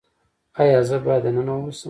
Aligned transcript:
ایا 0.61 0.81
زه 0.89 0.97
باید 1.05 1.23
دننه 1.25 1.53
اوسم؟ 1.55 1.79